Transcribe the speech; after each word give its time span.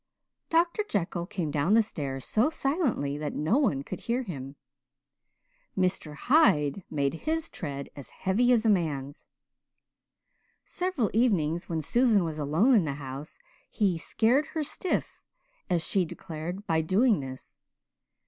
Dr. 0.49 0.81
Jekyll 0.81 1.27
came 1.27 1.51
down 1.51 1.75
the 1.75 1.83
stairs 1.83 2.25
so 2.25 2.49
silently 2.49 3.19
that 3.19 3.35
no 3.35 3.59
one 3.59 3.83
could 3.83 3.99
hear 3.99 4.23
him. 4.23 4.55
Mr. 5.77 6.15
Hyde 6.15 6.83
made 6.89 7.13
his 7.29 7.51
tread 7.51 7.87
as 7.95 8.09
heavy 8.09 8.51
as 8.51 8.65
a 8.65 8.69
man's. 8.71 9.27
Several 10.65 11.11
evenings, 11.13 11.69
when 11.69 11.83
Susan 11.83 12.23
was 12.23 12.39
alone 12.39 12.73
in 12.73 12.85
the 12.85 12.93
house, 12.95 13.37
he 13.69 13.95
"scared 13.99 14.47
her 14.47 14.63
stiff," 14.63 15.21
as 15.69 15.83
she 15.85 16.03
declared, 16.03 16.65
by 16.65 16.81
doing 16.81 17.19
this. 17.19 17.59